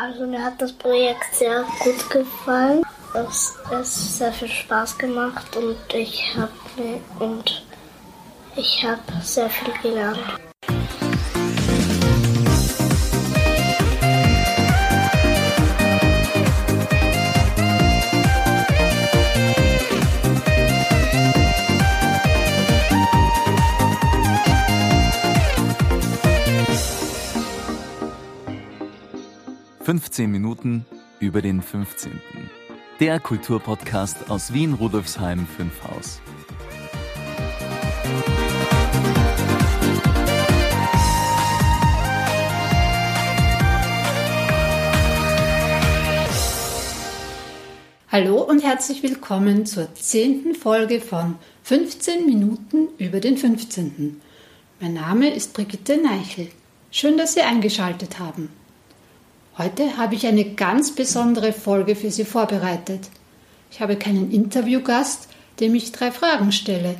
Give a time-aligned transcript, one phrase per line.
[0.00, 2.84] Also mir hat das Projekt sehr gut gefallen.
[3.14, 6.52] Es hat sehr viel Spaß gemacht und ich habe
[7.18, 7.64] und
[8.54, 10.20] ich habe sehr viel gelernt.
[29.88, 30.84] 15 Minuten
[31.18, 32.20] über den 15.
[33.00, 36.20] Der Kulturpodcast aus Wien Rudolfsheim 5 Haus.
[48.12, 54.20] Hallo und herzlich willkommen zur zehnten Folge von 15 Minuten über den 15.
[54.80, 56.48] Mein Name ist Brigitte Neichel.
[56.90, 58.50] Schön, dass Sie eingeschaltet haben.
[59.58, 63.00] Heute habe ich eine ganz besondere Folge für Sie vorbereitet.
[63.72, 65.28] Ich habe keinen Interviewgast,
[65.58, 66.94] dem ich drei Fragen stelle.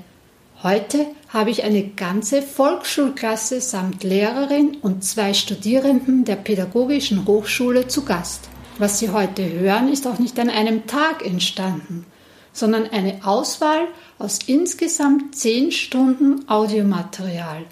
[0.65, 8.05] Heute habe ich eine ganze Volksschulklasse samt Lehrerin und zwei Studierenden der Pädagogischen Hochschule zu
[8.05, 8.49] Gast.
[8.77, 12.07] Was Sie heute hören, ist auch nicht an einem Tag entstanden,
[12.53, 13.87] sondern eine Auswahl
[14.19, 17.67] aus insgesamt zehn Stunden Audiomaterial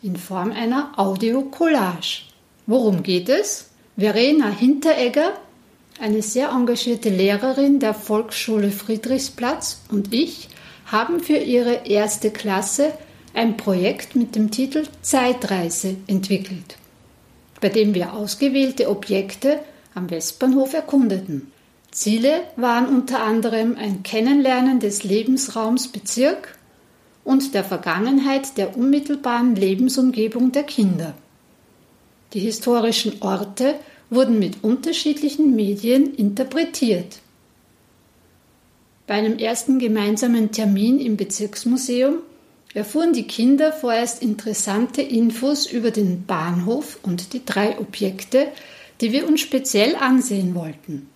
[0.00, 2.22] in Form einer Audiocollage.
[2.68, 3.68] Worum geht es?
[3.98, 5.32] Verena Hinteregger,
[5.98, 10.48] eine sehr engagierte Lehrerin der Volksschule Friedrichsplatz und ich
[10.86, 12.92] haben für ihre erste Klasse
[13.34, 16.76] ein Projekt mit dem Titel Zeitreise entwickelt,
[17.60, 19.58] bei dem wir ausgewählte Objekte
[19.96, 21.50] am Westbahnhof erkundeten.
[21.90, 26.56] Ziele waren unter anderem ein Kennenlernen des Lebensraums Bezirk
[27.24, 31.14] und der Vergangenheit der unmittelbaren Lebensumgebung der Kinder.
[32.34, 33.74] Die historischen Orte
[34.10, 37.18] wurden mit unterschiedlichen Medien interpretiert.
[39.06, 42.18] Bei einem ersten gemeinsamen Termin im Bezirksmuseum
[42.74, 48.48] erfuhren die Kinder vorerst interessante Infos über den Bahnhof und die drei Objekte,
[49.00, 51.08] die wir uns speziell ansehen wollten.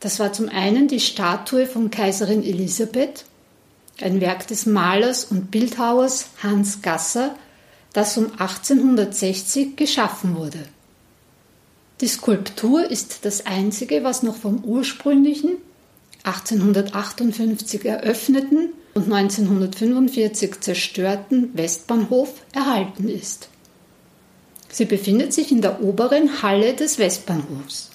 [0.00, 3.26] Das war zum einen die Statue von Kaiserin Elisabeth,
[4.00, 7.36] ein Werk des Malers und Bildhauers Hans Gasser,
[7.92, 10.64] das um 1860 geschaffen wurde.
[12.00, 15.56] Die Skulptur ist das einzige, was noch vom ursprünglichen
[16.24, 23.48] 1858 eröffneten und 1945 zerstörten Westbahnhof erhalten ist.
[24.70, 27.90] Sie befindet sich in der oberen Halle des Westbahnhofs.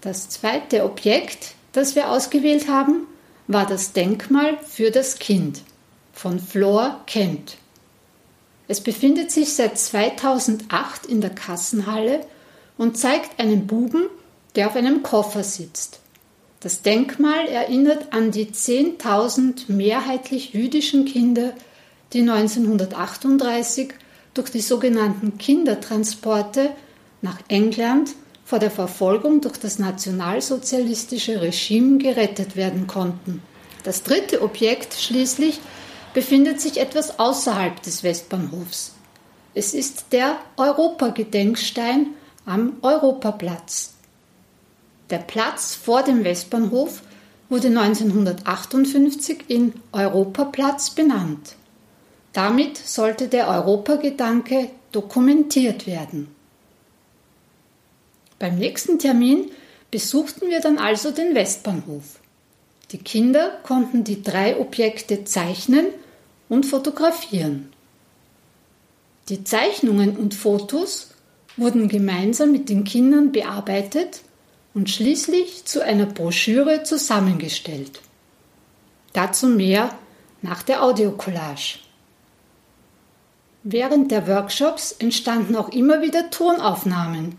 [0.00, 3.06] Das zweite Objekt, das wir ausgewählt haben,
[3.46, 5.62] war das Denkmal für das Kind
[6.12, 7.56] von Flor Kent.
[8.66, 12.20] Es befindet sich seit 2008 in der Kassenhalle
[12.78, 14.04] und zeigt einen Buben,
[14.56, 16.00] der auf einem Koffer sitzt.
[16.60, 21.52] Das Denkmal erinnert an die 10.000 mehrheitlich jüdischen Kinder,
[22.14, 23.92] die 1938
[24.32, 26.70] durch die sogenannten Kindertransporte
[27.20, 28.12] nach England
[28.44, 33.42] vor der Verfolgung durch das nationalsozialistische Regime gerettet werden konnten.
[33.82, 35.60] Das dritte Objekt schließlich
[36.14, 38.94] befindet sich etwas außerhalb des Westbahnhofs.
[39.52, 42.06] Es ist der Europagedenkstein
[42.46, 43.94] am Europaplatz.
[45.10, 47.02] Der Platz vor dem Westbahnhof
[47.50, 51.56] wurde 1958 in Europaplatz benannt.
[52.32, 56.34] Damit sollte der Europagedanke dokumentiert werden.
[58.38, 59.50] Beim nächsten Termin
[59.90, 62.20] besuchten wir dann also den Westbahnhof.
[62.90, 65.86] Die Kinder konnten die drei Objekte zeichnen
[66.48, 67.72] und fotografieren.
[69.28, 71.10] Die Zeichnungen und Fotos
[71.56, 74.20] wurden gemeinsam mit den Kindern bearbeitet
[74.74, 78.00] und schließlich zu einer Broschüre zusammengestellt.
[79.12, 79.90] Dazu mehr
[80.42, 81.78] nach der Audiocollage.
[83.62, 87.38] Während der Workshops entstanden auch immer wieder Tonaufnahmen,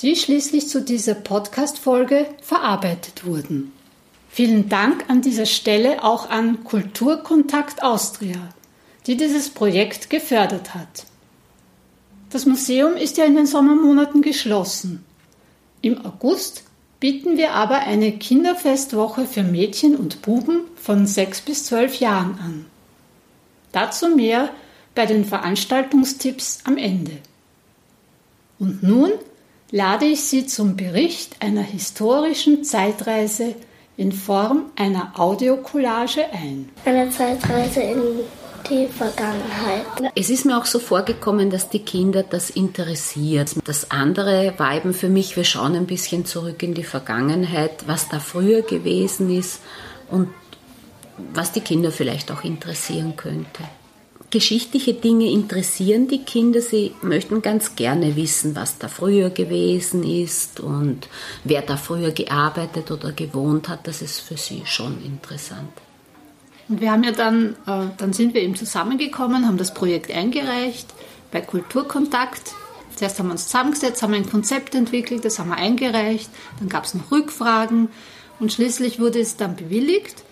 [0.00, 3.72] die schließlich zu dieser Podcast-Folge verarbeitet wurden.
[4.32, 8.38] Vielen Dank an dieser Stelle auch an Kulturkontakt Austria,
[9.06, 11.04] die dieses Projekt gefördert hat.
[12.30, 15.04] Das Museum ist ja in den Sommermonaten geschlossen.
[15.82, 16.62] Im August
[17.00, 22.66] bieten wir aber eine Kinderfestwoche für Mädchen und Buben von 6 bis 12 Jahren an.
[23.72, 24.50] Dazu mehr
[24.94, 27.18] bei den Veranstaltungstipps am Ende.
[28.60, 29.10] Und nun
[29.72, 33.56] lade ich Sie zum Bericht einer historischen Zeitreise
[34.00, 36.70] in Form einer Audiocollage ein.
[36.86, 38.02] Eine Zeitreise in
[38.70, 40.12] die Vergangenheit.
[40.14, 43.54] Es ist mir auch so vorgekommen, dass die Kinder das interessiert.
[43.64, 48.08] Das andere war eben für mich, wir schauen ein bisschen zurück in die Vergangenheit, was
[48.08, 49.60] da früher gewesen ist
[50.10, 50.28] und
[51.34, 53.64] was die Kinder vielleicht auch interessieren könnte.
[54.30, 56.60] Geschichtliche Dinge interessieren die Kinder.
[56.60, 61.08] Sie möchten ganz gerne wissen, was da früher gewesen ist und
[61.42, 63.88] wer da früher gearbeitet oder gewohnt hat.
[63.88, 65.72] Das ist für sie schon interessant.
[66.68, 70.86] Und wir haben ja dann, äh, dann sind wir eben zusammengekommen, haben das Projekt eingereicht
[71.32, 72.52] bei Kulturkontakt.
[72.94, 76.30] Zuerst haben wir uns zusammengesetzt, haben ein Konzept entwickelt, das haben wir eingereicht.
[76.60, 77.88] Dann gab es noch Rückfragen
[78.38, 80.22] und schließlich wurde es dann bewilligt.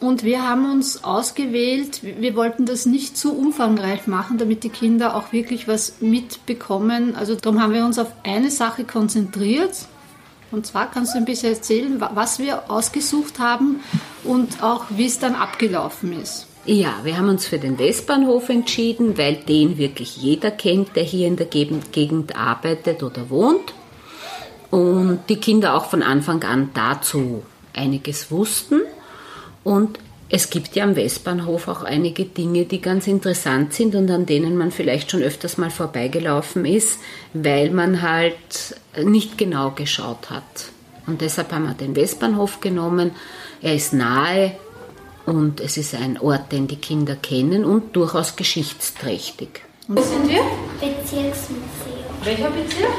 [0.00, 5.14] Und wir haben uns ausgewählt, wir wollten das nicht zu umfangreich machen, damit die Kinder
[5.14, 7.14] auch wirklich was mitbekommen.
[7.14, 9.74] Also darum haben wir uns auf eine Sache konzentriert.
[10.50, 13.80] Und zwar kannst du ein bisschen erzählen, was wir ausgesucht haben
[14.24, 16.46] und auch wie es dann abgelaufen ist.
[16.64, 21.26] Ja, wir haben uns für den Westbahnhof entschieden, weil den wirklich jeder kennt, der hier
[21.26, 23.74] in der Gegend arbeitet oder wohnt.
[24.70, 27.42] Und die Kinder auch von Anfang an dazu
[27.74, 28.80] einiges wussten.
[29.64, 29.98] Und
[30.32, 34.56] es gibt ja am Westbahnhof auch einige Dinge, die ganz interessant sind und an denen
[34.56, 37.00] man vielleicht schon öfters mal vorbeigelaufen ist,
[37.34, 40.44] weil man halt nicht genau geschaut hat.
[41.08, 43.10] Und deshalb haben wir den Westbahnhof genommen.
[43.60, 44.52] Er ist nahe
[45.26, 49.62] und es ist ein Ort, den die Kinder kennen und durchaus geschichtsträchtig.
[49.88, 50.42] Wo sind wir?
[50.80, 51.64] Bezirksmuseum.
[52.22, 52.90] Welcher Bezirk?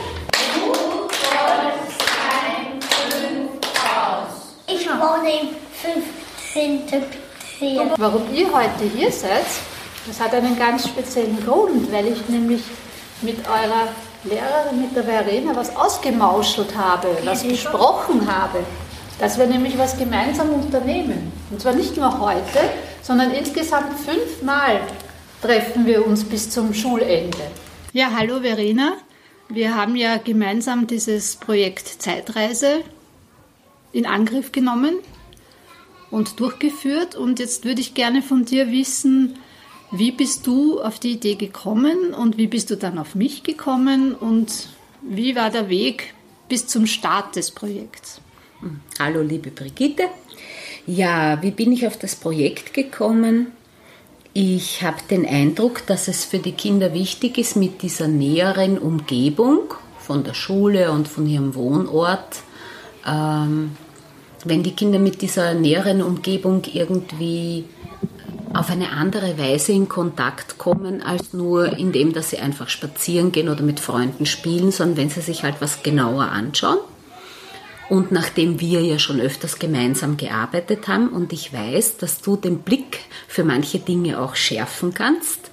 [4.68, 6.21] Ich wohne im
[6.54, 7.04] 15.
[7.62, 8.00] Bezirk.
[8.00, 9.46] Warum ihr heute hier seid,
[10.08, 12.64] das hat einen ganz speziellen Grund, weil ich nämlich
[13.22, 13.88] mit eurer
[14.24, 18.60] Lehrerin, mit der Verena, was ausgemauschelt habe, was besprochen habe.
[19.20, 21.32] Dass wir nämlich was gemeinsam unternehmen.
[21.52, 22.60] Und zwar nicht nur heute,
[23.04, 24.82] sondern insgesamt fünfmal
[25.42, 27.38] treffen wir uns bis zum Schulende.
[27.94, 28.94] Ja, hallo Verena.
[29.50, 32.82] Wir haben ja gemeinsam dieses Projekt Zeitreise
[33.92, 35.00] in Angriff genommen
[36.12, 37.16] und durchgeführt.
[37.16, 39.40] Und jetzt würde ich gerne von dir wissen,
[39.92, 44.14] wie bist du auf die Idee gekommen und wie bist du dann auf mich gekommen
[44.14, 44.70] und
[45.02, 46.14] wie war der Weg
[46.48, 48.22] bis zum Start des Projekts?
[49.00, 50.04] Hallo liebe Brigitte.
[50.86, 53.48] Ja, wie bin ich auf das Projekt gekommen?
[54.34, 59.74] Ich habe den Eindruck, dass es für die Kinder wichtig ist, mit dieser näheren Umgebung
[60.00, 62.38] von der Schule und von ihrem Wohnort
[63.06, 63.76] ähm,
[64.48, 67.66] wenn die Kinder mit dieser näheren Umgebung irgendwie
[68.54, 73.50] auf eine andere Weise in Kontakt kommen, als nur indem, dass sie einfach spazieren gehen
[73.50, 76.80] oder mit Freunden spielen, sondern wenn sie sich halt was genauer anschauen.
[77.90, 82.60] Und nachdem wir ja schon öfters gemeinsam gearbeitet haben und ich weiß, dass du den
[82.60, 85.51] Blick für manche Dinge auch schärfen kannst,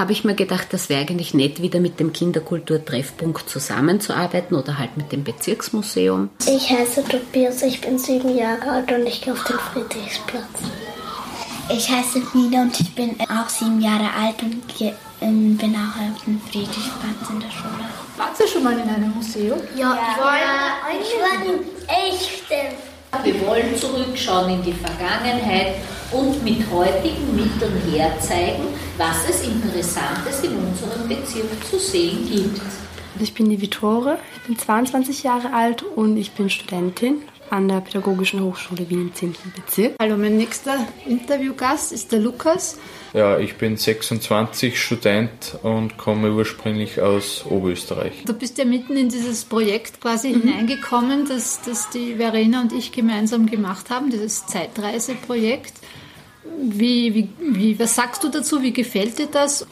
[0.00, 4.96] habe ich mir gedacht, das wäre eigentlich nett, wieder mit dem Kinderkulturtreffpunkt zusammenzuarbeiten oder halt
[4.96, 6.30] mit dem Bezirksmuseum.
[6.48, 10.44] Ich heiße Tobias, ich bin sieben Jahre alt und ich gehe auf den Friedrichsplatz.
[11.68, 14.62] Ich heiße Nina und ich bin auch sieben Jahre alt und
[15.20, 17.84] ähm, bin auch auf dem Friedrichsplatz in der Schule.
[18.16, 19.60] Warst du schon mal in einem Museum?
[19.76, 20.34] Ja, ich war,
[20.98, 22.76] ich war in echten.
[23.22, 25.74] Wir wollen zurückschauen in die Vergangenheit
[26.12, 28.64] und mit heutigen Mitteln herzeigen,
[28.98, 32.60] was es Interessantes in unserem Bezirk zu sehen gibt.
[33.18, 37.80] Ich bin die Vittore, ich bin 22 Jahre alt und ich bin Studentin an der
[37.80, 39.34] Pädagogischen Hochschule Wien im 10.
[39.54, 39.94] Bezirk.
[40.00, 42.78] Hallo, mein nächster Interviewgast ist der Lukas.
[43.12, 48.24] Ja, ich bin 26 Student und komme ursprünglich aus Oberösterreich.
[48.24, 50.42] Du bist ja mitten in dieses Projekt quasi mhm.
[50.42, 55.74] hineingekommen, das, das die Verena und ich gemeinsam gemacht haben, dieses Zeitreiseprojekt.
[56.62, 58.62] Wie, wie, wie, was sagst du dazu?
[58.62, 59.66] Wie gefällt dir das?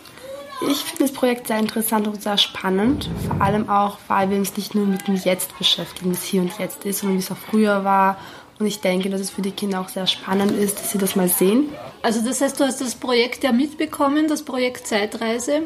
[0.60, 3.08] Ich finde das Projekt sehr interessant und sehr spannend.
[3.26, 6.42] Vor allem auch, weil wir uns nicht nur mit dem Jetzt beschäftigen, wie es hier
[6.42, 8.18] und jetzt ist, sondern wie es auch früher war.
[8.58, 11.14] Und ich denke, dass es für die Kinder auch sehr spannend ist, dass sie das
[11.14, 11.68] mal sehen.
[12.02, 15.62] Also das heißt, du hast das Projekt ja mitbekommen, das Projekt Zeitreise.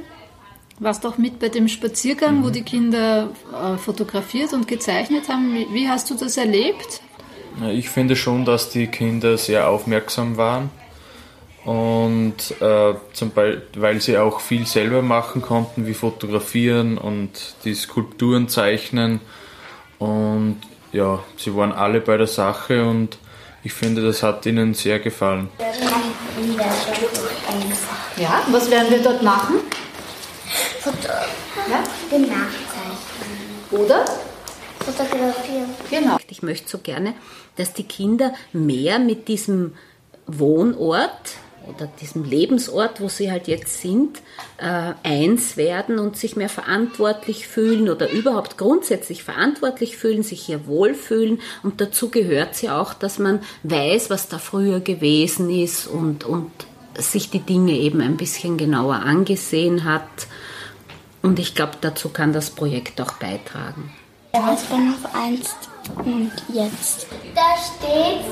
[0.79, 2.45] Warst auch mit bei dem Spaziergang, mhm.
[2.45, 5.55] wo die Kinder äh, fotografiert und gezeichnet haben.
[5.55, 7.01] Wie, wie hast du das erlebt?
[7.71, 10.71] Ich finde schon, dass die Kinder sehr aufmerksam waren
[11.65, 17.31] und äh, zum Beispiel, weil sie auch viel selber machen konnten, wie fotografieren und
[17.65, 19.21] die Skulpturen zeichnen.
[19.99, 20.61] Und
[20.93, 23.19] ja, sie waren alle bei der Sache und
[23.63, 25.49] ich finde, das hat ihnen sehr gefallen.
[28.17, 29.61] Ja, was werden wir dort machen?
[30.81, 31.09] Foto
[31.71, 31.85] Ja?
[32.11, 32.59] den Nachzeichnen.
[33.71, 34.05] Oder?
[34.81, 35.71] Fotografieren.
[35.89, 36.17] Genau.
[36.29, 37.15] Ich möchte so gerne,
[37.57, 39.75] dass die Kinder mehr mit diesem
[40.27, 41.37] Wohnort
[41.75, 44.19] oder diesem Lebensort, wo sie halt jetzt sind,
[44.59, 50.67] äh, eins werden und sich mehr verantwortlich fühlen oder überhaupt grundsätzlich verantwortlich fühlen, sich hier
[50.67, 51.41] wohlfühlen.
[51.63, 56.51] Und dazu gehört ja auch, dass man weiß, was da früher gewesen ist und, und
[56.99, 60.09] sich die Dinge eben ein bisschen genauer angesehen hat.
[61.23, 63.93] Und ich glaube, dazu kann das Projekt auch beitragen.
[64.33, 65.57] Weißbahnhof einst
[66.05, 67.07] und jetzt.
[67.35, 68.25] Da steht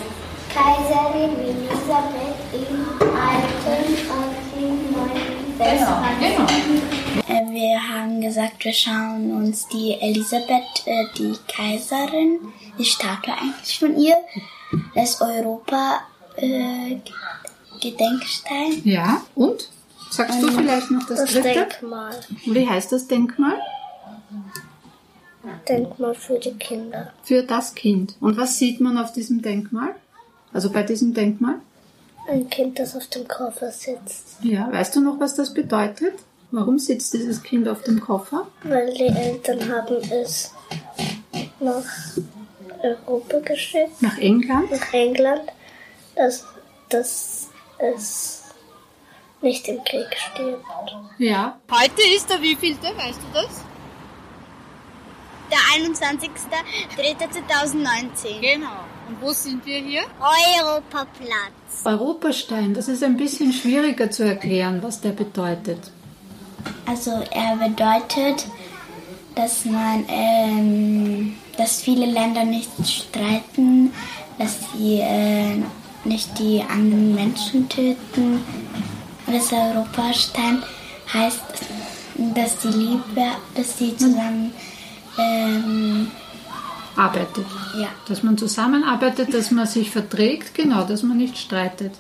[0.55, 3.85] Kaiserin Elisabeth im Alten
[4.19, 6.51] und im Neuen Testament.
[7.29, 12.41] Äh, Wir haben gesagt, wir schauen uns die Elisabeth, äh, die Kaiserin,
[12.79, 14.17] die Statue eigentlich von ihr,
[14.95, 16.01] das Europa
[16.37, 16.97] äh,
[17.81, 18.81] Gedenkstein.
[18.85, 19.69] Ja, und?
[20.11, 21.67] Sagst du vielleicht noch das, Das dritte?
[21.81, 22.15] Denkmal.
[22.47, 23.57] Wie heißt das Denkmal?
[25.69, 27.13] Denkmal für die Kinder.
[27.23, 28.17] Für das Kind.
[28.21, 29.95] Und was sieht man auf diesem Denkmal?
[30.53, 31.57] Also bei diesem Denkmal?
[32.29, 34.37] Ein Kind, das auf dem Koffer sitzt.
[34.43, 36.15] Ja, weißt du noch, was das bedeutet?
[36.53, 38.47] Warum sitzt dieses Kind auf dem Koffer?
[38.65, 40.53] Weil die Eltern haben es
[41.61, 41.85] nach
[42.83, 44.71] Europa geschickt, Nach England?
[44.71, 45.43] nach England,
[46.17, 46.45] dass,
[46.89, 48.43] dass es
[49.43, 50.65] nicht im Krieg stirbt.
[51.19, 51.59] Ja.
[51.71, 53.63] Heute ist der wievielte, weißt du das?
[55.51, 55.59] Der
[56.99, 58.41] 21.03.2019.
[58.41, 58.85] Genau.
[59.09, 60.03] Und wo sind wir hier?
[60.21, 61.85] Europaplatz.
[61.85, 65.91] Europastein, das ist ein bisschen schwieriger zu erklären, was der bedeutet.
[66.87, 68.47] Also er bedeutet,
[69.35, 73.93] dass man, ähm, dass viele Länder nicht streiten,
[74.39, 75.63] dass sie äh,
[76.05, 78.45] nicht die anderen Menschen töten.
[79.27, 80.63] Und das Europastein
[81.13, 81.41] heißt,
[82.35, 84.53] dass die Liebe, dass sie zusammen,
[85.21, 86.11] ähm,
[86.97, 87.47] Arbeitet.
[87.79, 87.89] ja.
[88.09, 91.93] Dass man zusammenarbeitet, dass man sich verträgt, genau, dass man nicht streitet.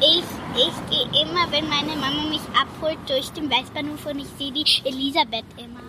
[0.00, 0.22] Ich,
[0.56, 4.64] ich gehe immer, wenn meine Mama mich abholt, durch den Weißbahnhof und ich sehe die
[4.88, 5.80] Elisabeth immer.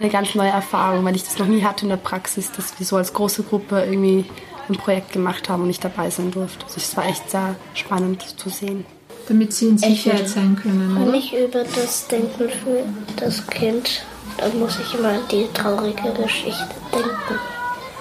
[0.00, 2.86] Eine ganz neue Erfahrung, weil ich das noch nie hatte in der Praxis, dass wir
[2.86, 4.24] so als große Gruppe irgendwie
[4.68, 6.64] ein Projekt gemacht haben und ich dabei sein durfte.
[6.64, 8.84] Also es war echt sehr spannend zu sehen.
[9.26, 11.14] Damit sie in Sicherheit sein können, Wenn oder?
[11.18, 12.84] ich über das Denkmal für
[13.16, 14.02] das Kind,
[14.38, 17.38] dann muss ich immer an die traurige Geschichte denken.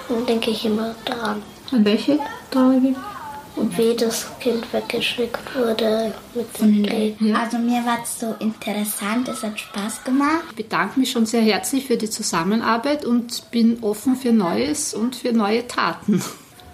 [0.07, 1.41] Dann denke ich immer dran.
[1.71, 2.19] An welche
[2.51, 2.95] traurige?
[3.55, 7.17] Und wie das Kind weggeschickt wurde mit dem Krieg.
[7.35, 10.43] Also mir war es so interessant, es hat Spaß gemacht.
[10.51, 15.15] Ich bedanke mich schon sehr herzlich für die Zusammenarbeit und bin offen für Neues und
[15.15, 16.21] für neue Taten.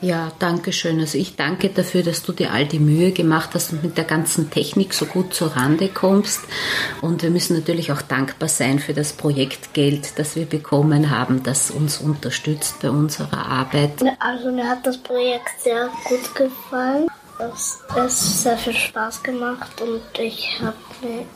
[0.03, 1.00] Ja, danke schön.
[1.00, 4.03] Also ich danke dafür, dass du dir all die Mühe gemacht hast und mit der
[4.03, 6.41] ganzen Technik so gut zur Rande kommst.
[7.00, 11.72] Und wir müssen natürlich auch dankbar sein für das Projektgeld, das wir bekommen haben, das
[11.72, 13.93] uns unterstützt bei unserer Arbeit.
[14.19, 17.07] Also mir hat das Projekt sehr gut gefallen.
[17.39, 20.75] Es hat sehr viel Spaß gemacht und ich habe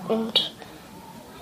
[0.09, 0.51] und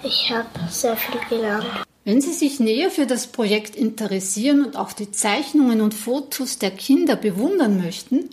[0.04, 1.66] ich habe sehr viel gelernt.
[2.06, 6.70] Wenn Sie sich näher für das Projekt interessieren und auch die Zeichnungen und Fotos der
[6.70, 8.30] Kinder bewundern möchten,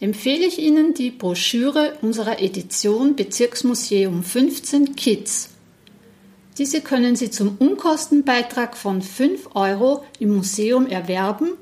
[0.00, 5.48] empfehle ich Ihnen die Broschüre unserer Edition Bezirksmuseum 15 Kids.
[6.58, 11.52] Diese können Sie zum Unkostenbeitrag von 5 Euro im Museum erwerben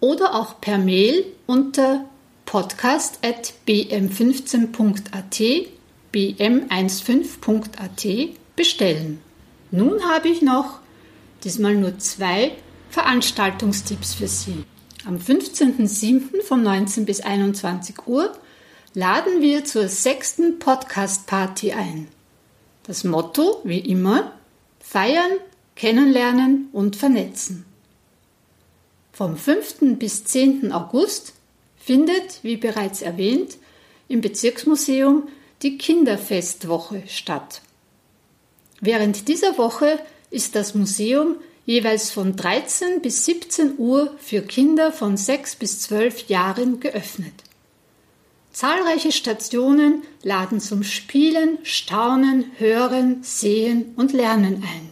[0.00, 2.04] oder auch per Mail unter
[2.46, 5.40] podcast.bm15.at
[6.12, 8.08] bm15.at
[8.56, 9.29] bestellen.
[9.70, 10.80] Nun habe ich noch
[11.44, 12.52] diesmal nur zwei
[12.90, 14.64] Veranstaltungstipps für Sie.
[15.06, 16.42] Am 15.07.
[16.42, 18.32] von 19 bis 21 Uhr
[18.94, 22.08] laden wir zur sechsten Podcast-Party ein.
[22.82, 24.32] Das Motto, wie immer,
[24.80, 25.30] feiern,
[25.76, 27.64] kennenlernen und vernetzen.
[29.12, 29.98] Vom 5.
[29.98, 30.72] bis 10.
[30.72, 31.34] August
[31.76, 33.56] findet, wie bereits erwähnt,
[34.08, 35.28] im Bezirksmuseum
[35.62, 37.62] die Kinderfestwoche statt.
[38.80, 45.16] Während dieser Woche ist das Museum jeweils von 13 bis 17 Uhr für Kinder von
[45.16, 47.34] 6 bis 12 Jahren geöffnet.
[48.52, 54.90] Zahlreiche Stationen laden zum Spielen, Staunen, Hören, Sehen und Lernen ein.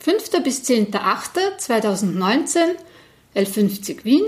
[0.00, 0.42] 5.
[0.42, 2.58] bis 10.8.2019,
[3.36, 4.24] L50 Wien,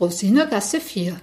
[0.00, 1.20] Rosinergasse 4.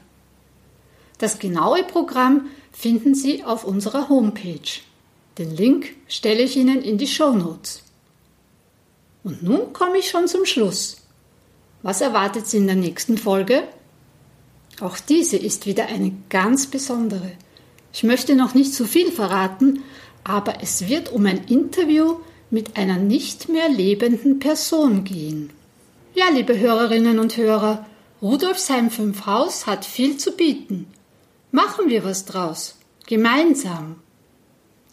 [1.17, 4.86] Das genaue Programm finden Sie auf unserer Homepage.
[5.37, 7.83] Den Link stelle ich Ihnen in die Show Notes.
[9.23, 10.97] Und nun komme ich schon zum Schluss.
[11.83, 13.63] Was erwartet Sie in der nächsten Folge?
[14.81, 17.31] Auch diese ist wieder eine ganz besondere.
[17.93, 19.83] Ich möchte noch nicht zu viel verraten,
[20.23, 22.17] aber es wird um ein Interview
[22.49, 25.51] mit einer nicht mehr lebenden Person gehen.
[26.15, 27.85] Ja, liebe Hörerinnen und Hörer,
[28.21, 30.87] Rudolfsheim 5 Haus hat viel zu bieten.
[31.51, 32.77] Machen wir was draus.
[33.05, 33.97] Gemeinsam.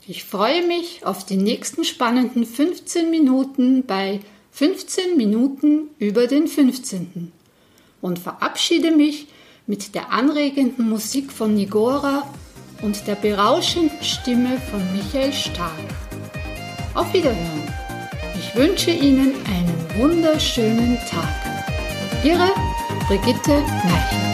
[0.07, 4.21] Ich freue mich auf die nächsten spannenden 15 Minuten bei
[4.53, 7.33] 15 Minuten über den 15.
[8.03, 9.29] und verabschiede mich
[9.67, 12.31] mit der anregenden Musik von Nigora
[12.83, 15.73] und der berauschenden Stimme von Michael Stark.
[16.95, 17.73] Auf Wiederhören.
[18.39, 21.65] Ich wünsche Ihnen einen wunderschönen Tag.
[22.23, 22.51] Ihre
[23.09, 24.34] Brigitte Neichel.